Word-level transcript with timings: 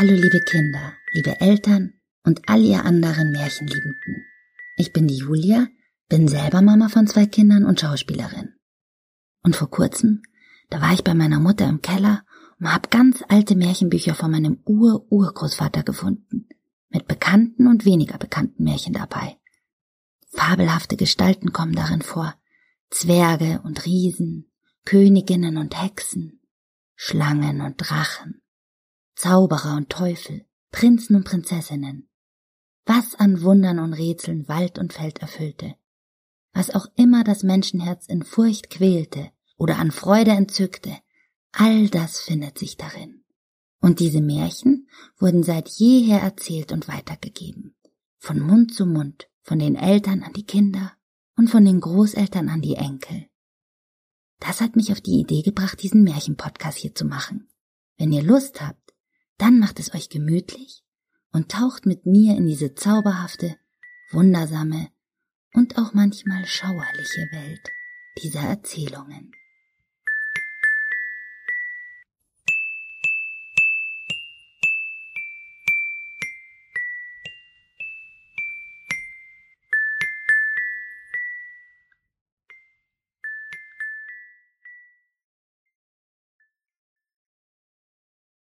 Hallo 0.00 0.12
liebe 0.12 0.38
Kinder, 0.38 0.92
liebe 1.10 1.40
Eltern 1.40 1.94
und 2.22 2.48
all 2.48 2.62
ihr 2.62 2.84
anderen 2.84 3.32
Märchenliebenden. 3.32 4.26
Ich 4.76 4.92
bin 4.92 5.08
die 5.08 5.16
Julia, 5.16 5.66
bin 6.08 6.28
selber 6.28 6.62
Mama 6.62 6.88
von 6.88 7.08
zwei 7.08 7.26
Kindern 7.26 7.64
und 7.64 7.80
Schauspielerin. 7.80 8.54
Und 9.42 9.56
vor 9.56 9.68
kurzem, 9.68 10.22
da 10.70 10.80
war 10.80 10.92
ich 10.92 11.02
bei 11.02 11.14
meiner 11.14 11.40
Mutter 11.40 11.68
im 11.68 11.82
Keller 11.82 12.24
und 12.60 12.72
hab 12.72 12.92
ganz 12.92 13.24
alte 13.26 13.56
Märchenbücher 13.56 14.14
von 14.14 14.30
meinem 14.30 14.60
Ur-Urgroßvater 14.66 15.82
gefunden, 15.82 16.48
mit 16.90 17.08
bekannten 17.08 17.66
und 17.66 17.84
weniger 17.84 18.18
bekannten 18.18 18.62
Märchen 18.62 18.92
dabei. 18.92 19.36
Fabelhafte 20.30 20.96
Gestalten 20.96 21.52
kommen 21.52 21.74
darin 21.74 22.02
vor, 22.02 22.36
Zwerge 22.90 23.62
und 23.64 23.84
Riesen, 23.84 24.48
Königinnen 24.84 25.56
und 25.56 25.82
Hexen, 25.82 26.40
Schlangen 26.94 27.62
und 27.62 27.78
Drachen, 27.78 28.42
Zauberer 29.18 29.76
und 29.76 29.90
Teufel, 29.90 30.46
Prinzen 30.70 31.16
und 31.16 31.24
Prinzessinnen. 31.24 32.08
Was 32.86 33.16
an 33.16 33.42
Wundern 33.42 33.80
und 33.80 33.92
Rätseln 33.92 34.46
Wald 34.46 34.78
und 34.78 34.92
Feld 34.92 35.18
erfüllte. 35.18 35.74
Was 36.52 36.70
auch 36.70 36.86
immer 36.94 37.24
das 37.24 37.42
Menschenherz 37.42 38.06
in 38.06 38.22
Furcht 38.22 38.70
quälte 38.70 39.32
oder 39.56 39.80
an 39.80 39.90
Freude 39.90 40.30
entzückte, 40.30 40.96
all 41.50 41.88
das 41.88 42.20
findet 42.20 42.58
sich 42.58 42.76
darin. 42.76 43.24
Und 43.80 43.98
diese 43.98 44.20
Märchen 44.20 44.88
wurden 45.18 45.42
seit 45.42 45.68
jeher 45.68 46.20
erzählt 46.20 46.70
und 46.70 46.86
weitergegeben. 46.86 47.74
Von 48.18 48.38
Mund 48.38 48.72
zu 48.72 48.86
Mund, 48.86 49.28
von 49.42 49.58
den 49.58 49.74
Eltern 49.74 50.22
an 50.22 50.32
die 50.32 50.46
Kinder 50.46 50.92
und 51.36 51.50
von 51.50 51.64
den 51.64 51.80
Großeltern 51.80 52.48
an 52.48 52.60
die 52.60 52.76
Enkel. 52.76 53.26
Das 54.38 54.60
hat 54.60 54.76
mich 54.76 54.92
auf 54.92 55.00
die 55.00 55.18
Idee 55.18 55.42
gebracht, 55.42 55.82
diesen 55.82 56.04
Märchenpodcast 56.04 56.78
hier 56.78 56.94
zu 56.94 57.04
machen. 57.04 57.48
Wenn 57.96 58.12
ihr 58.12 58.22
Lust 58.22 58.60
habt, 58.60 58.87
dann 59.38 59.58
macht 59.58 59.80
es 59.80 59.94
euch 59.94 60.08
gemütlich 60.08 60.82
und 61.32 61.50
taucht 61.50 61.86
mit 61.86 62.06
mir 62.06 62.36
in 62.36 62.46
diese 62.46 62.74
zauberhafte, 62.74 63.56
wundersame 64.10 64.88
und 65.54 65.78
auch 65.78 65.94
manchmal 65.94 66.44
schauerliche 66.46 67.28
Welt 67.32 67.70
dieser 68.22 68.40
Erzählungen. 68.40 69.32